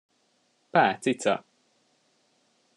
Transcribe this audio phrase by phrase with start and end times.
[0.71, 1.35] Pá, cica!